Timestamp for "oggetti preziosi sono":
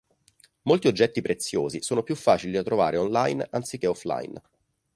0.87-2.01